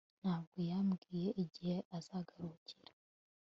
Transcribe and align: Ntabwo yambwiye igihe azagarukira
Ntabwo 0.21 0.57
yambwiye 0.71 1.29
igihe 1.43 1.75
azagarukira 1.97 2.91